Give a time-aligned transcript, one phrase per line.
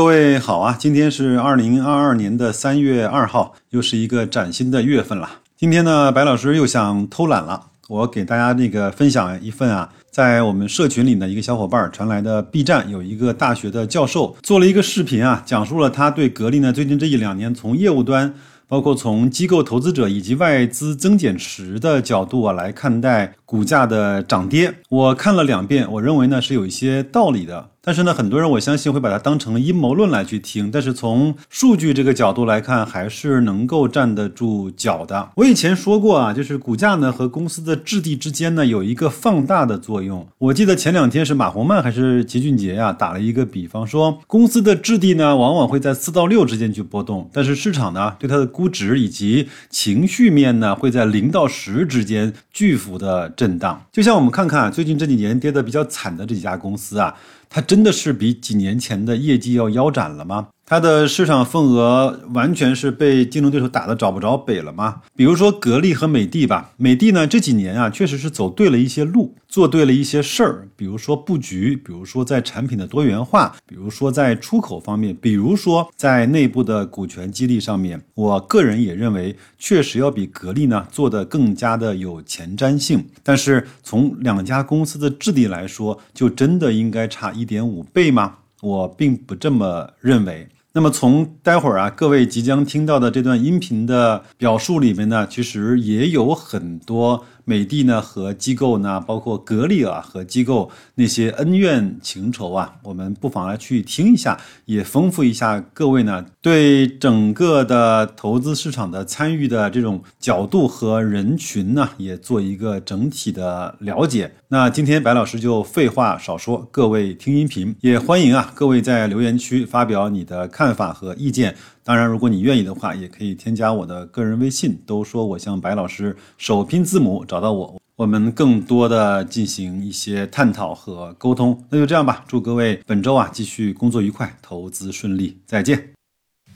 [0.00, 5.28] 各位好啊，今天是二零二二年的三月二号，又是一个崭新的月份了。
[5.58, 18.32] 今天呢，白老师又想偷懒了，我给大家那个分享一份啊，在我们社群里的一个小伙伴传来的 B 站有一个大学的教授做了一个视频啊，讲述了他对格力呢最近这一两年从业务端。
[18.70, 27.70] 包括从机构投资者以及外资增减持的角度啊来看待股价的涨跌，我看了两遍，我认为呢是有一些道理的。
[27.82, 30.70] 但是呢，很多人我相信会把它当成阴谋论来去听。
[30.70, 35.30] 但是从数据这个角度来看，还是能够站得住脚的。
[35.36, 40.28] 我以前说过啊，就是股价呢和公司的质地之间呢有一个放大的作用。
[40.36, 53.82] 我记得前两天是马洪曼还是齐俊杰呀打了一个比方，说公司的质地呢往往会在四到六之间去波动，但是市场呢对它的估值以及情绪面呢会在零到十之间巨幅的震荡。
[53.90, 57.14] 就像我们看看最近这几年跌得比较惨的这几家公司啊。
[57.52, 60.46] 它真的是比几年前的业绩要腰斩了吗？
[60.70, 65.02] 它的市场份额完全是被竞争对手打得找不着北了吗？
[65.16, 83.04] 比如说格力和美的吧，美的呢这几年啊确实是走对了一些路，做对了一些事儿，比如说布局，比如说在产品的多元化，比如说在出口方面，比如说在内部的股权激励上面，我个人也认为确实要比格力呢做的更加的有前瞻性。
[83.24, 88.36] 但是从两家公司的质地来说，就真的应该差一点五倍吗？
[88.62, 90.46] 我并不这么认为。
[90.72, 97.24] 那么从待会儿啊，各位即将听到的这段音频的表述里面呢，其实也有很多。
[97.44, 114.32] 美的呢和机构呢，包括格力啊和机构那些恩怨情仇啊，我们不妨来去听一下，也丰富一下各位呢对整个的投资市场的参与的这种角度和人群呢，也做一个整体的了解。
[114.48, 121.54] 那今天白老师就废话少说，各位听音频，也欢迎啊各位在留言区发表你的看法和意见。
[121.90, 124.80] 当然，如果你愿意的话，也可以添加我的个人微信。
[124.86, 131.64] 都说我像白老师首拼字母找到我，我们更多的进行一些探讨和沟通。
[131.68, 135.88] 那就这样吧，祝各位本周啊继续工作愉快，投资顺利，再见。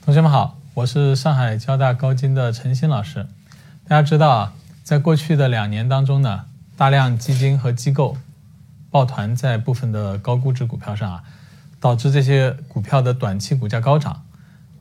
[0.05, 3.27] 同学们好，我是上海交大高金的陈鑫老师。
[3.89, 4.53] 大家知道啊，
[4.83, 6.45] 在过去的两年当中呢，
[6.77, 8.15] 大量基金和机构
[8.89, 11.23] 抱团在部分的高估值股票上啊，
[11.81, 14.21] 导致这些股票的短期股价高涨。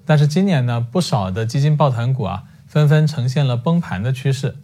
[0.06, 4.56] 但是今年呢，不少的基金抱团股啊，纷纷呈现了崩盘的趋势。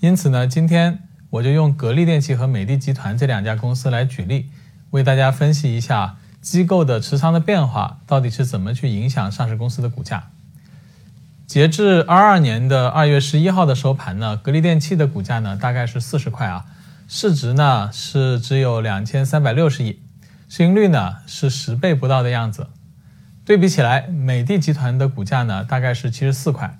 [0.00, 1.00] 因此呢，今天
[1.30, 4.50] 我就用格力电器和美的集团这两家公司来举例，
[4.90, 10.30] 为大家分析一下机构的持仓的变化到底是怎么去影响上市公司的股价。
[11.46, 16.64] 截至二二年的二月十一号的收盘呢，格力电器的股价呢大概是四十块啊，
[17.06, 20.00] 市值呢是只有两千三百六十亿，
[20.48, 22.68] 市盈率呢是十倍不到的样子。
[23.44, 26.78] 对比起来，美的集团的股价呢，大概是七十四块，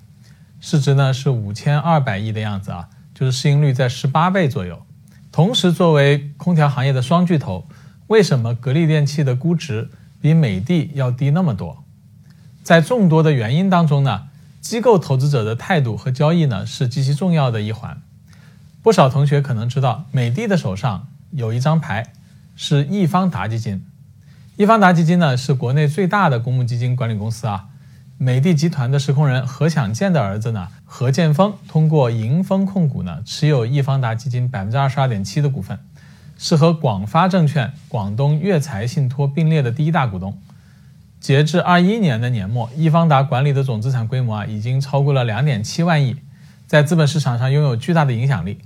[0.61, 4.81] 市值呢是五千二百亿的样子啊，就是市盈率在十八倍左右。
[5.29, 7.67] 同时，作为空调行业的双巨头，
[8.07, 9.89] 为什么格力电器的估值
[10.21, 11.83] 比美的要低那么多？
[12.63, 14.29] 在众多的原因当中呢，
[14.61, 18.01] 机构投资者的态度和交易呢是极其重要的一环。
[18.81, 22.13] 不少同学可能知道，美的的手上有一张牌，
[22.55, 23.85] 是易方达基金。
[24.55, 27.69] 易方达基金呢是国内最大的公募基金管理公司啊。
[28.19, 35.79] 美的集团的实控人何享健的儿子呢何建峰通过盈丰控股呢持有易方达基金百分之二十二点七的股份，
[36.37, 40.39] 是和广发证券、广东粤财信托并列的第一大股东。
[41.19, 46.17] 截至二一年的年末，易方达管理的总资产规模啊已经超过了两点七万亿，
[46.67, 48.59] 在资本市场上拥有巨大的影响力。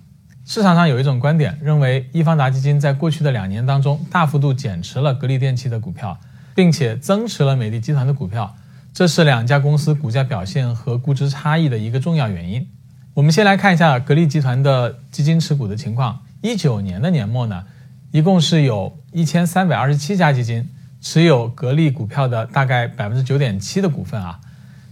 [0.50, 6.18] 市场上有一种观点，认为易方达基金在过去的两年当中大幅度减持了格力电器的股票，
[6.56, 8.56] 并且增持了美的集团的股票，
[8.94, 12.66] 这是两家公司股价表现和估值差异的一个重要原因。
[13.13, 16.22] 我们先来看一下格力集团的基金持股的情况。
[16.41, 17.66] 一九年的年末呢，
[18.12, 20.69] 一共是有一千三百二十七家基金
[21.02, 24.39] 持有格力股票的大概百分之九点七的股份啊，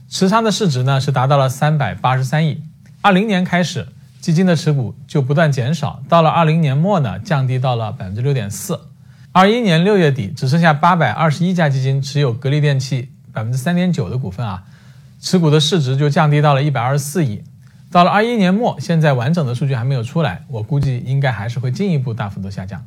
[0.09, 2.61] 持仓的市值呢是达到了三百八十三亿。
[2.99, 3.87] 二零年开始。
[4.25, 8.79] 基金的持股就不断减少，到了二零年末呢，降低到了百分之六点四。
[9.31, 14.63] 二一年六月底，只剩下八百二十一家基金持有格力电器百分之三点九的股份啊，
[15.21, 17.43] 持股的市值就降低到了一百二十四亿。
[17.91, 22.83] 到了二一年末，现在完整的数据还没有出来，我估计应该还是会进一步大幅度下降。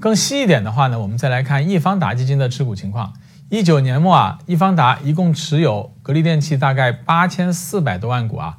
[0.00, 3.12] 更细一点的话呢，我们再来看易方达基金的持股情况。
[3.50, 8.58] 一九年末啊，易方达一共持有格力电器大概八千四百多万股啊。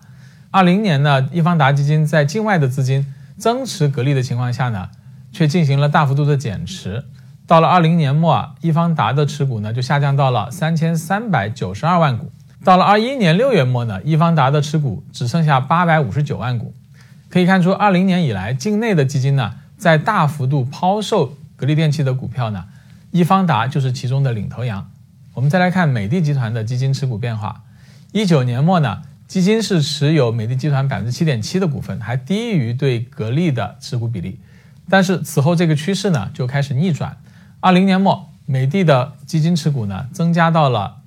[0.51, 3.07] 二零年呢，易方达基金在境外的资金
[3.37, 4.89] 增持格力的情况下呢，
[5.31, 7.05] 却进行了大幅度的减持，
[7.47, 12.29] 到了二零年末啊，易方达的持股呢就下降到了三千三百九十二万股。
[12.65, 16.73] 到了二一年六月末呢，易方达的持股只剩下八百五十九万股。
[17.29, 22.65] 可以看出，二零年以来，境内的基金呢在大幅度抛售格力电器的股票呢，
[23.11, 24.91] 易方达就是其中的领头羊。
[25.33, 27.63] 我们再来看美的集团的基金持股变化。
[28.11, 34.41] 一九年末呢，基金是持有美的集团百分之七点七的股份，还低于对格力的持股比例。
[34.89, 37.15] 但是此后这个趋势呢就开始逆转。
[37.61, 40.97] 二零年末，美的的基金持股呢增加到了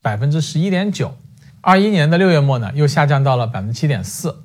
[0.00, 1.16] 百分之十一点九，
[1.60, 4.44] 二一年的六月末呢又下降到了百分之七点四，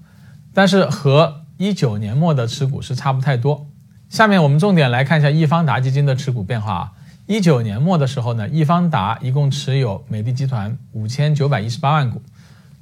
[0.51, 3.68] 但是和一九年末的持股是差不太多。
[4.10, 6.92] 下面我们重点来看一下易方达基金的持股变化啊。
[7.28, 12.24] 一九年末的时候呢，易方达一共持有美的集团五千九百一十八万股，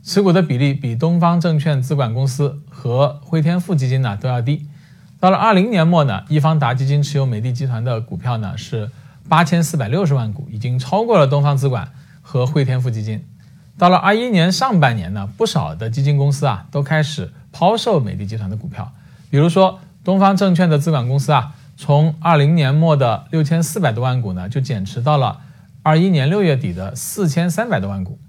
[0.08, 4.68] 持股的比例比东方证券资管公司和汇添富基金呢都要低。
[5.20, 8.92] 到了二零年末呢，易方达基金持有美的集团的股票呢是
[9.28, 11.92] 八千四百六十万股，已经超过了东方资管
[12.22, 13.26] 和汇添富基金。
[13.80, 18.94] 到了二一年上半年呢，不少的基金公司啊都开始抛售美的集团的股票，
[19.32, 25.40] 比如说东方证券的资管公司啊，从二零年末的六千四百多万股呢，就减持到了
[25.82, 28.20] 二一年六月底的四千三百多万股。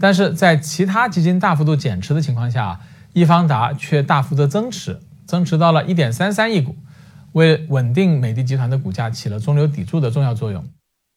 [0.00, 2.80] 但是在其他基金大幅度减持的情况下，
[3.12, 5.00] 易方达却大幅的增持。
[5.26, 6.76] 增持到了一点三三亿股，
[7.32, 10.62] 为稳定美的集团的股价起了中流砥柱的重要作用。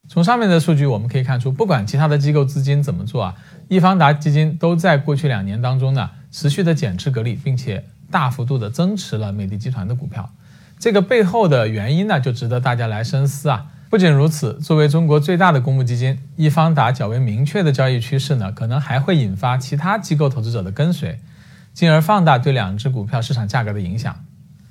[0.08, 3.36] 从上面的数据我们可以看出，不管其他的机构资金怎么做啊，
[3.68, 10.32] 易方达基金都在过去两年当中呢，持续的减持格力，并且大幅度的增持了美的集团的股票。
[10.80, 13.66] 这个背后的原因呢，就值得大家来深思啊。
[13.90, 21.20] 不仅如此，作为中国最大的公募基金，易方达较为明确的交易趋势呢，可能还会引发其他机构投资者的跟随。
[21.74, 24.26] 进而放大对两只股票市场价格的影响。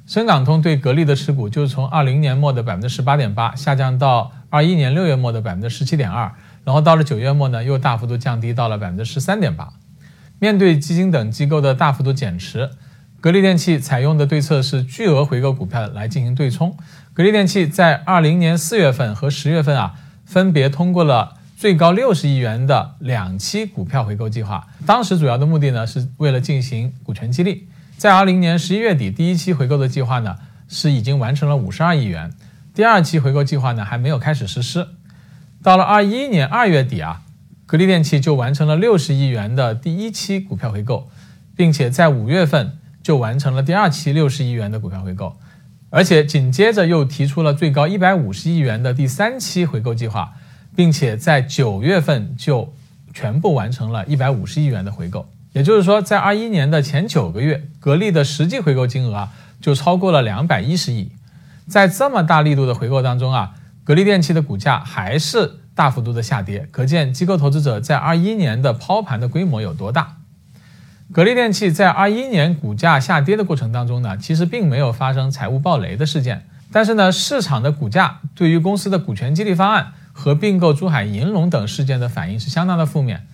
[0.06, 6.32] 深港通对格力的持股就是从二零年末的百分之十八点八下降到二一年六月末的百分之十七点二，
[6.64, 9.72] 然后到了九月末呢，又大幅度降低到了百分之十三点八。
[10.40, 12.70] 面对基金等机构的大幅度减持，
[13.20, 16.76] 格力电器采用的对策是巨额回购股票来进行对冲。
[17.16, 19.94] 格力电器在二零年四月份和十月份啊，
[20.26, 21.38] 分别通过了。
[21.56, 27.70] 最高六十亿元的两期股票回购计划，当时主要的目的呢，是为了进行股权激励。
[27.96, 30.36] 在二零年十一月底，第一期回购的计划呢，
[30.68, 32.30] 是已经完成了五十二亿元，
[32.74, 34.86] 第二期回购计划呢，还没有开始实施。
[35.62, 37.22] 到了二一年二月底啊，
[37.64, 41.08] 格力电器就完成了六十亿元的第一期股票回购，
[41.56, 45.38] 并且在五月份就完成了第二期六十亿元的股票回购，
[45.96, 50.34] 而且紧接着又提出了最高一百五十亿元的第三期回购计划。
[50.76, 52.70] 并且在九月份就
[53.14, 61.10] 全部完成了一百五十亿元的回购，也就是说，在二一年的前九个月，格力的实际回购金额啊就超过了两百一十亿。
[61.66, 63.54] 在这么大力度的回购当中啊，
[63.84, 70.15] 格力电器的股价还是大幅度的下跌，可见机构投资者在二一年的抛盘的规模有多大。
[71.12, 79.92] 格力电器在二一年股价下跌的过程当中呢，其实并没有发生财务暴雷的事件，但是呢，市场的股价对于公司的股权激励方案。
[80.18, 83.26] 和并购珠海银隆等事件的反应是相当的负面。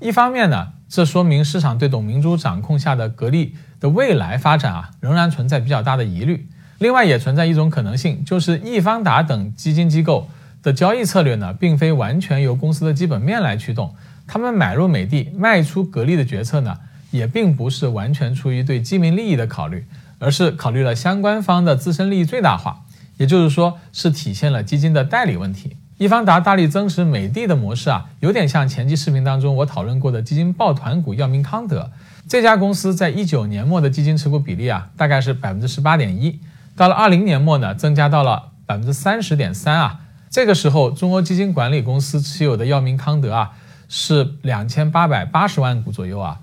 [0.00, 6.46] 一方面呢，这说明市场对董明珠掌控下的格力的未来发展啊，仍然存在比较大的疑虑。
[6.78, 10.28] 另外，也存在一种可能性，就是易方达等基金机构
[10.62, 13.94] 的交易策略呢，并非完全由公司的基本面来驱动。
[14.26, 16.76] 他们买入美的、卖出格力的决策呢，
[17.16, 19.86] 也并不是完全出于对基民利益的考虑，
[20.18, 22.84] 而是考虑了相关方的自身利益最大化，
[23.16, 25.76] 也就是说，是体现了基金的代理问题。
[25.98, 31.90] 易方达大力增持美的的模式啊，有点像前期视频当中我讨论过的基金抱团股药明康德
[32.28, 36.38] 这家公司，在一九年末的基金持股比例啊，大概是百分之十八点一，
[36.76, 40.00] 到了二零年末呢，增加到了百分之三十点三啊。
[40.28, 43.52] 这个时候，中欧基金管理公司持有的药明康德啊，
[43.88, 46.40] 是两千八百八十万股左右啊。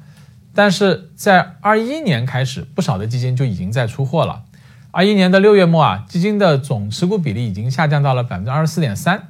[0.54, 4.44] 但是在二一年开始，不少的基金就已经在出货了。
[4.92, 9.30] 二一年的六月末啊，基金的总持股比例已经下降到了百分之二十四点三。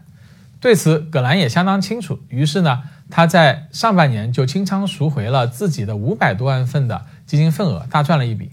[0.60, 2.20] 对此，葛兰也相当清楚。
[2.30, 8.52] 于是呢，他在上半年就清仓赎回了自己的五百多万份的基金份额，大赚了一笔。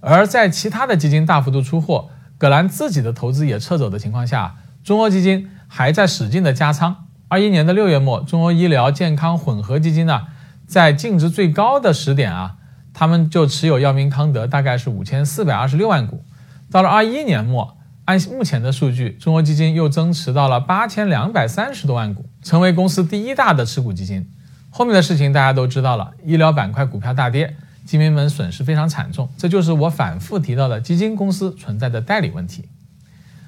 [0.00, 7.06] 而在其他的基金大幅度出货，葛兰自己的投资也撤走的情况下，中欧基金还在使劲的加仓。
[7.28, 10.22] 二一年的六月末，中欧医疗健康混合基金呢，
[10.66, 12.56] 在净值最高的时点啊，
[12.92, 16.24] 他们就持有药明康德大概是五千四百二十六万股。
[16.70, 17.74] 到了二一年末。
[18.06, 24.30] 按目前的数据，中国基金又增持到了八千两百三十多万股，成为公司第一大的持股基金。
[24.70, 29.28] 后面的事情大家都知道了，医疗板块股票大跌，基民们损失非常惨重。
[29.36, 32.68] 这就是我反复提到的基金公司存在的代理问题。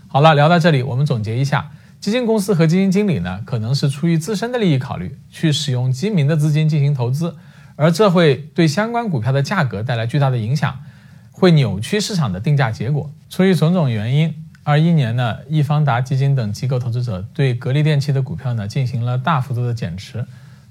[0.09, 7.37] 好了，聊到这里，我们总结一下：基金公司和基金经理呢，可能是出于自身的利益考虑，去使用基民的资金进行投资，
[7.75, 10.78] 而这会对相关股票的价格带来巨大的影响，
[11.33, 13.11] 会扭曲市场的定价结果。
[13.28, 20.25] 出于种种原因，二一年呢，易方达基金等机构投资者对格力电器的股票呢进行了大幅度的减持，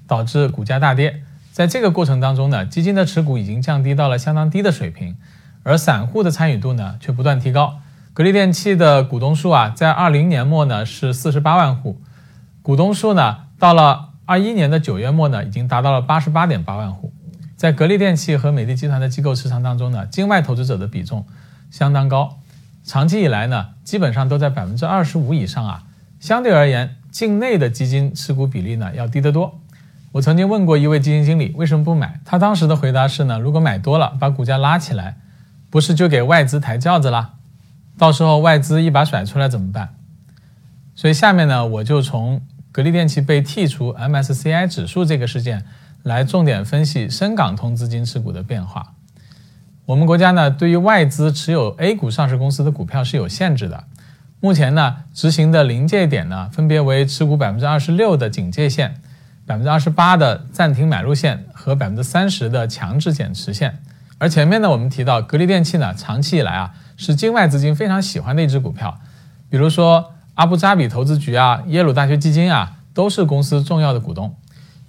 [0.06, 1.22] 导致股价大跌。
[1.52, 5.16] 在这个过程当中呢，基金的持股已经降低到了相当低的水平，
[5.62, 7.80] 而散户的参与度呢却不断提高。
[8.18, 12.02] 格力电器的股东数啊，在二零年末呢是四十八万户，
[12.62, 17.12] 股东数呢到了二一年的九月末呢，已经达到了八十八点八万户。
[17.56, 21.28] 在格力电器和美的集团的机构持仓当中呢，境外投资者的比重
[21.70, 22.40] 相当高，
[22.82, 25.84] 长期以来呢，基本上都在百分之二十五以上啊。
[26.18, 29.60] 相对而言，境内的基金持股比例呢要低得多。
[30.10, 35.18] 我曾经问过一位基金经理为什么不买，他当时的回答是呢，如果买多了，把股价拉起来，
[35.70, 37.34] 不是就给外资抬轿子啦？
[37.98, 39.88] 到时候外资一把甩出来怎么办？
[40.94, 42.40] 所以下面呢，我就从
[42.70, 45.64] 格力电器被剔除 MSCI 指数这个事件
[46.04, 48.94] 来重点分析深港通资金持股的变化。
[49.86, 53.84] 我们国家呢，对于外资持有 A 股上市公司的股票是有限制的。
[54.40, 59.00] 目前呢，执行的临界点呢，分别为持股百分之二十六的警戒线、
[59.46, 63.82] 百分之二十八的暂停买入线和百分之三十的强制减持线。
[64.18, 66.74] 而前面呢，我们提到格力电器呢，长期以来啊。
[66.98, 68.98] 是境外资金非常喜欢的一只股票，
[69.48, 74.34] 比如说阿布扎比投资局啊、耶鲁大学基金啊，都是公司重要的股东。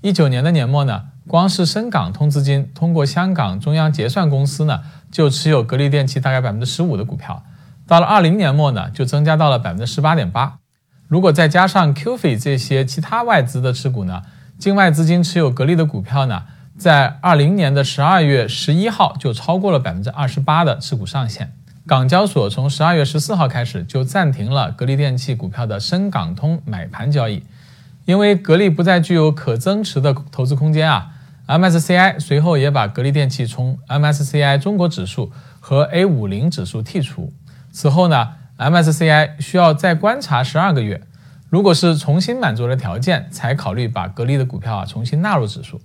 [0.01, 7.44] 一九年的年末呢，光是深港通资金通过香港中央结算公司呢，就持有格力电器大概百分之十五的股票。
[7.86, 10.58] 到了二零年末呢，就增加到了百分之十八点八。
[11.08, 14.24] 如果再加上 q f i 这些其他外资的持股呢，
[14.58, 16.44] 境外资金持有格力的股票呢，
[16.78, 21.54] 在二零年的十二月十一号就超过了百分之二十八的持股上限。
[21.89, 27.41] 港交所从十二月十四号开始就暂停了格力电器股票的深港通买盘交易，
[28.05, 31.10] 因为格力不再具有可增持的投资空间啊。
[31.48, 37.34] MSCI 随后也把格力电器从 MSCI 中国指数和 A 五零指数剔除。
[37.72, 41.01] 此后呢，MSCI 需要再观察十二个月，
[41.50, 45.81] 如果是重新满足了条件，才考虑把格力的股票啊重新纳入指数。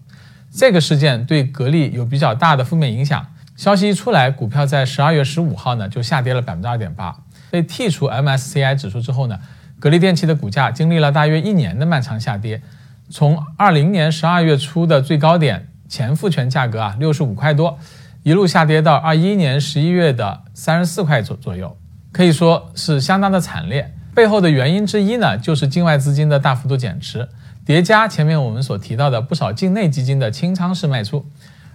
[0.54, 3.26] 这个事件对格力有比较大的负面影响。
[3.56, 7.16] 消息一出来，股票在十二月十五号呢就下跌了百分之二点八。
[7.50, 9.38] 被剔除 MSCI 指数之后呢，
[9.78, 12.60] 格力电器的股价经历了大约一年的漫长下跌，
[13.08, 17.78] 从二零年十二月初的最高点前复权价格啊六十五块多，
[18.24, 21.76] 一路下跌到二一年十一月的三十四块左左右，
[22.10, 23.94] 可以说是相当的惨烈。
[24.16, 27.28] 背后的原因之一呢，就是境外资金的大幅度减持，
[27.64, 31.24] 叠加前面我们所提到的不少境内基金的清仓式卖出，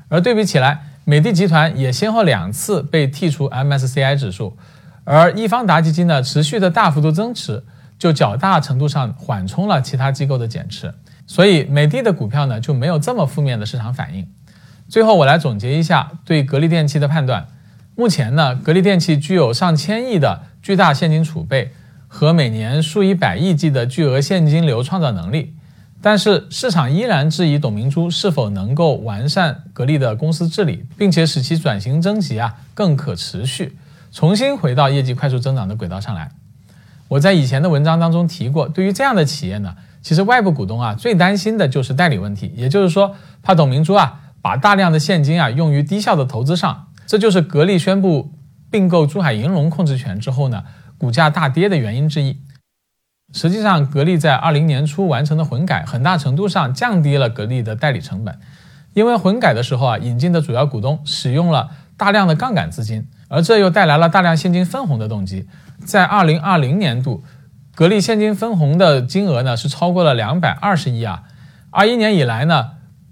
[0.09, 0.81] 而对比起来。
[1.06, 4.56] 美的集团也先后两次被剔除 MSCI 指数，
[5.03, 7.63] 而易方达基金呢持续的大幅度增持，
[7.98, 10.94] 就较大程度上缓冲了其他机构的减持，
[11.25, 14.27] 所以美的的股票呢就没有这么负面的市场反应。
[14.88, 17.48] 最后我来总结一下对格力电器的判断：
[17.96, 21.72] 目前呢，格力电器具有上千亿的巨大现金储备
[22.08, 25.56] 和每年数以百亿计的巨额现金流创造能力。
[26.01, 33.77] 但是市场依然质疑董明珠是否能够完善格力的公司治理，并且使其转型升级啊更可持续，
[34.12, 36.32] 重新回到业绩快速增长的轨道上来。
[37.10, 46.88] 我在以前的文章当中提过，对于这样的企业呢，其实外部股东啊最担心的就是代理问题，也就是说怕董明珠啊把大量的现金啊用于低效的投资上。
[47.06, 48.32] 这就是格力宣布
[48.70, 50.63] 并购珠海银隆控制权之后呢
[50.98, 52.38] 股价大跌的原因之一。
[53.31, 58.39] 实际上，格力在二零年初完成的混改，很大程度上降低了格力的代理成本。
[58.93, 65.48] 因为混改的时候啊，引进的主要股东使用了大量的杠杆资金，而这又带来了大量现金分红的动机。
[65.86, 67.24] 在二零二零年度，
[67.75, 71.24] 格力现金分红的金额呢是超过了两百二十亿啊。
[71.69, 72.71] 二一年以来呢，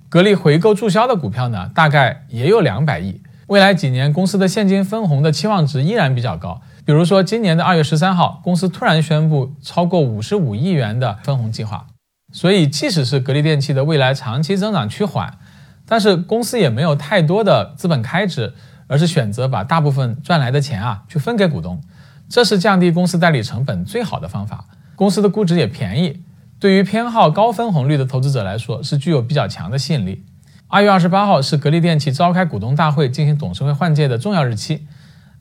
[0.09, 3.21] 格力回购注销的股票呢，大概也有两百亿。
[3.45, 6.59] 未来几年，公司的现金分红的期望值依然比较高。
[6.88, 11.88] 比如说，今年的二月十三号，公司突然宣布超过五十五亿元的分红计划。
[12.32, 15.38] 所以，即使是格力电器的未来长期增长趋缓，
[15.86, 18.53] 但是公司也没有太多的资本开支，
[18.88, 21.82] 而是选择把大部分赚来的钱啊去分给股东，
[22.29, 24.63] 这是降低公司代理成本最好的方法。
[24.96, 26.24] 公司的估值也便宜，
[26.58, 30.24] 对于偏好高分红率的投资者来说是具有比较强的吸引力。
[30.70, 34.88] 二月二十八号是格力电器召开股东大会、进行董事会换届的重要日期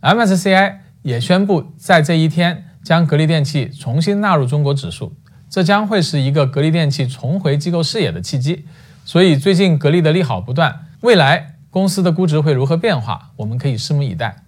[0.01, 0.79] ，MSCI。
[1.07, 5.15] 也宣布在这一天将格力电器重新纳入中国指数，
[5.49, 8.65] 这将会是一个格力电器重回机构视野的契机。
[9.05, 14.46] 所以最近格力的利好不断，未来公司的估值会如何变化，我们可以拭目以待。